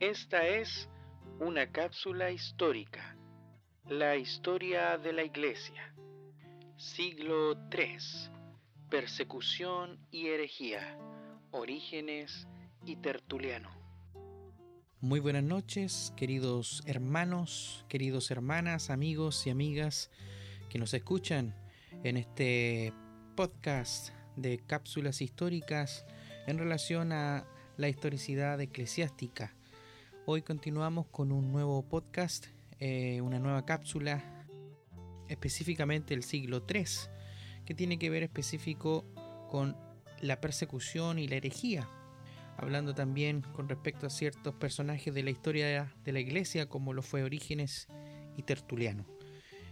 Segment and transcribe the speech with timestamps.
[0.00, 0.88] Esta es
[1.40, 3.16] una cápsula histórica,
[3.88, 5.92] la historia de la Iglesia,
[6.76, 7.98] siglo III,
[8.88, 10.96] persecución y herejía,
[11.50, 12.46] orígenes
[12.86, 13.70] y tertuliano.
[15.00, 20.12] Muy buenas noches, queridos hermanos, queridos hermanas, amigos y amigas
[20.70, 21.56] que nos escuchan
[22.04, 22.92] en este
[23.34, 26.06] podcast de cápsulas históricas
[26.46, 29.57] en relación a la historicidad eclesiástica.
[30.30, 32.48] Hoy continuamos con un nuevo podcast,
[32.80, 34.44] eh, una nueva cápsula,
[35.26, 36.84] específicamente el siglo III,
[37.64, 39.06] que tiene que ver específico
[39.48, 39.74] con
[40.20, 41.88] la persecución y la herejía,
[42.58, 47.00] hablando también con respecto a ciertos personajes de la historia de la iglesia como lo
[47.00, 47.88] fue Orígenes
[48.36, 49.06] y Tertuliano.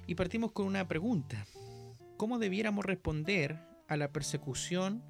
[0.06, 1.44] Y partimos con una pregunta.
[2.16, 5.04] ¿Cómo debiéramos responder a la persecución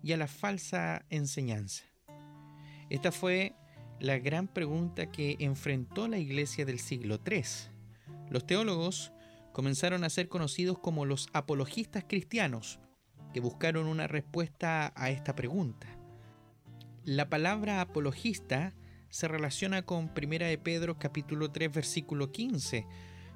[0.00, 1.82] y a la falsa enseñanza?
[2.88, 3.56] Esta fue
[4.02, 7.44] la gran pregunta que enfrentó la iglesia del siglo III.
[8.30, 9.12] Los teólogos
[9.52, 12.80] comenzaron a ser conocidos como los apologistas cristianos,
[13.32, 15.86] que buscaron una respuesta a esta pregunta.
[17.04, 18.74] La palabra apologista
[19.08, 22.84] se relaciona con 1 de Pedro capítulo 3 versículo 15,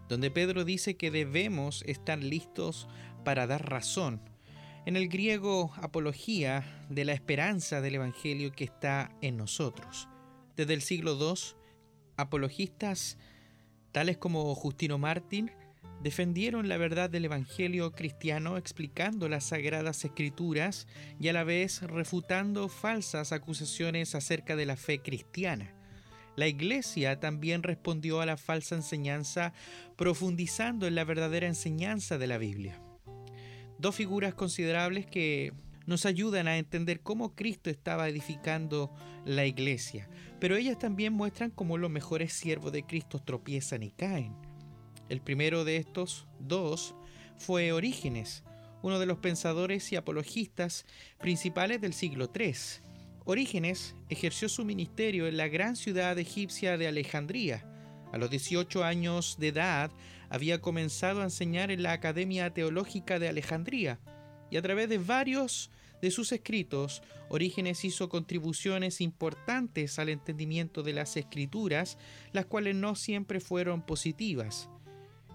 [0.09, 2.89] donde Pedro dice que debemos estar listos
[3.25, 4.21] para dar razón.
[4.85, 10.09] En el griego, apología de la esperanza del Evangelio que está en nosotros.
[10.57, 11.39] Desde el siglo II,
[12.17, 13.19] apologistas
[13.93, 15.51] tales como Justino Martín
[16.03, 20.87] defendieron la verdad del Evangelio cristiano explicando las sagradas escrituras
[21.21, 25.75] y a la vez refutando falsas acusaciones acerca de la fe cristiana.
[26.37, 29.53] La Iglesia también respondió a la falsa enseñanza
[29.97, 32.81] profundizando en la verdadera enseñanza de la Biblia.
[33.79, 35.53] Dos figuras considerables que
[35.87, 38.93] nos ayudan a entender cómo Cristo estaba edificando
[39.25, 40.09] la iglesia,
[40.41, 44.35] pero ellas también muestran cómo los mejores siervos de Cristo tropiezan y caen.
[45.09, 46.95] El primero de estos dos
[47.39, 48.43] fue Orígenes,
[48.83, 50.85] uno de los pensadores y apologistas
[51.19, 52.55] principales del siglo III.
[53.25, 57.65] Orígenes ejerció su ministerio en la gran ciudad egipcia de Alejandría.
[58.13, 59.91] A los 18 años de edad
[60.29, 64.01] había comenzado a enseñar en la Academia Teológica de Alejandría
[64.51, 65.71] y a través de varios
[66.03, 71.99] de sus escritos, Orígenes hizo contribuciones importantes al entendimiento de las escrituras,
[72.33, 74.69] las cuales no siempre fueron positivas.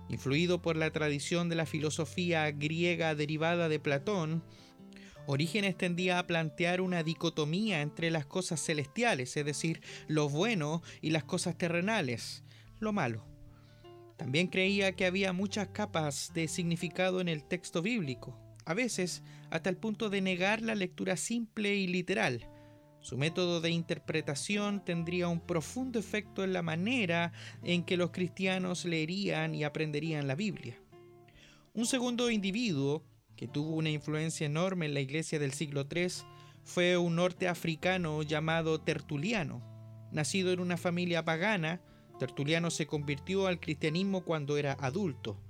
[0.10, 4.44] Influido por la tradición de la filosofía griega derivada de Platón,
[5.28, 11.12] Orígenes tendía a plantear una dicotomía entre las cosas celestiales, es decir, lo bueno, y
[11.12, 12.44] las cosas terrenales,
[12.80, 13.26] lo malo.
[14.18, 19.70] También creía que había muchas capas de significado en el texto bíblico, a veces hasta
[19.70, 22.48] el punto de negar la lectura simple y literal.
[23.00, 27.34] Su método de interpretación tendría un profundo efecto en la manera
[27.64, 30.80] en que los cristianos leerían y aprenderían la Biblia.
[31.74, 33.04] Un segundo individuo
[33.42, 36.10] que tuvo una influencia enorme en la iglesia del siglo III,
[36.64, 39.64] fue un norteafricano llamado Tertuliano.
[40.12, 41.82] Nacido en una familia pagana,
[42.20, 45.42] Tertuliano se convirtió al cristianismo cuando era adulto,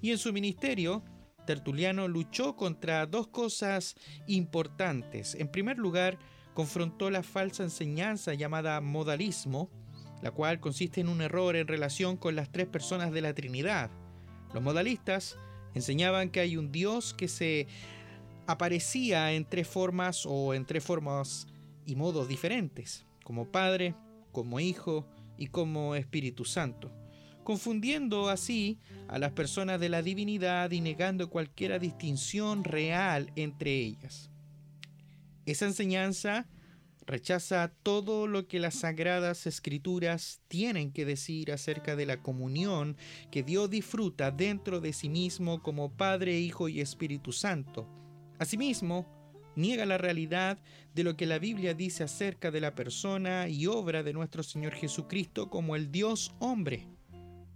[0.00, 1.02] y en su ministerio,
[1.50, 3.96] Tertuliano luchó contra dos cosas
[4.28, 5.34] importantes.
[5.34, 6.16] En primer lugar,
[6.54, 9.68] confrontó la falsa enseñanza llamada modalismo,
[10.22, 13.90] la cual consiste en un error en relación con las tres personas de la Trinidad.
[14.54, 15.36] Los modalistas
[15.74, 17.68] Enseñaban que hay un Dios que se
[18.46, 21.46] aparecía en tres formas o en tres formas
[21.86, 23.94] y modos diferentes, como Padre,
[24.32, 25.06] como Hijo
[25.36, 26.92] y como Espíritu Santo,
[27.50, 28.78] confundiendo así
[29.08, 34.30] a las personas de la divinidad y negando cualquier distinción real entre ellas.
[35.46, 36.46] Esa enseñanza
[37.08, 42.96] rechaza todo lo que las sagradas escrituras tienen que decir acerca de la comunión
[43.32, 47.88] que Dios disfruta dentro de sí mismo como Padre, Hijo y Espíritu Santo.
[48.38, 49.08] Asimismo,
[49.56, 50.60] niega la realidad
[50.94, 54.74] de lo que la Biblia dice acerca de la persona y obra de nuestro Señor
[54.74, 56.86] Jesucristo como el Dios hombre.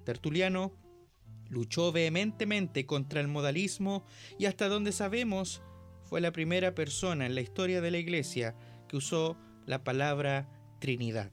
[0.04, 0.72] Tertuliano
[1.48, 4.04] luchó vehementemente contra el modalismo
[4.38, 5.62] y hasta donde sabemos
[6.02, 8.54] fue la primera persona en la historia de la Iglesia
[8.88, 9.36] que usó
[9.66, 10.48] la palabra
[10.78, 11.30] Trinidad.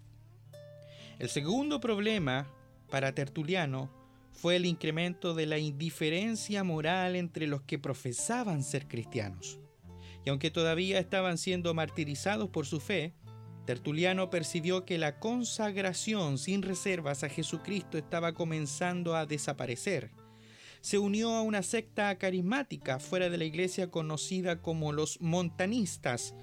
[1.19, 2.47] El segundo problema
[2.89, 3.91] para Tertuliano
[4.31, 9.59] fue el incremento de la indiferencia moral entre los que profesaban ser cristianos.
[10.25, 13.13] Y aunque todavía estaban siendo martirizados por su fe,
[13.71, 20.11] Tertuliano percibió que la consagración sin reservas a Jesucristo estaba comenzando a desaparecer.
[20.81, 26.35] Se unió a una secta carismática fuera de la iglesia conocida como los montanistas,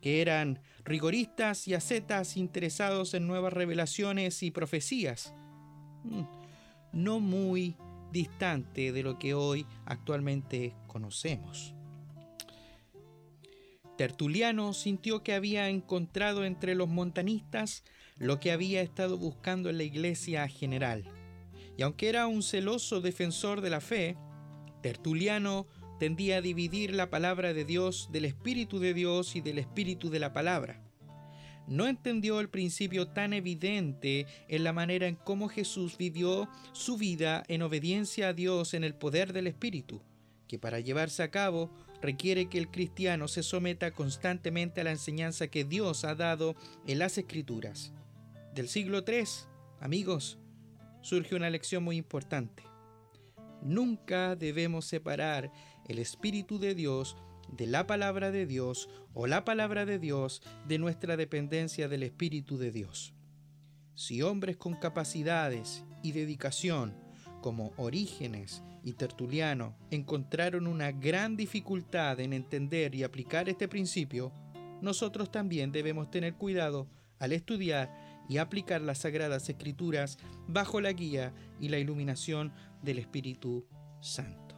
[0.00, 5.34] que eran rigoristas y ascetas interesados en nuevas revelaciones y profecías.
[6.04, 6.22] Mm,
[6.92, 7.76] no muy
[8.12, 11.74] distante de lo que hoy actualmente conocemos.
[14.00, 17.84] Tertuliano sintió que había encontrado entre los montanistas
[18.16, 21.04] lo que había estado buscando en la iglesia general.
[21.76, 24.16] Y aunque era un celoso defensor de la fe,
[24.80, 25.66] Tertuliano
[25.98, 30.20] tendía a dividir la palabra de Dios del Espíritu de Dios y del Espíritu de
[30.20, 30.82] la palabra.
[31.66, 37.42] No entendió el principio tan evidente en la manera en cómo Jesús vivió su vida
[37.48, 40.00] en obediencia a Dios en el poder del Espíritu,
[40.48, 41.70] que para llevarse a cabo
[42.00, 46.56] requiere que el cristiano se someta constantemente a la enseñanza que Dios ha dado
[46.86, 47.92] en las Escrituras.
[48.54, 49.24] Del siglo III,
[49.80, 50.38] amigos,
[51.02, 52.64] surge una lección muy importante.
[53.62, 55.52] Nunca debemos separar
[55.88, 57.16] el Espíritu de Dios
[57.52, 62.58] de la palabra de Dios o la palabra de Dios de nuestra dependencia del Espíritu
[62.58, 63.12] de Dios.
[63.94, 66.94] Si hombres con capacidades y dedicación
[67.42, 74.32] como Orígenes y Tertuliano encontraron una gran dificultad en entender y aplicar este principio,
[74.80, 76.86] nosotros también debemos tener cuidado
[77.18, 77.90] al estudiar
[78.28, 83.66] y aplicar las sagradas escrituras bajo la guía y la iluminación del Espíritu
[84.00, 84.49] Santo.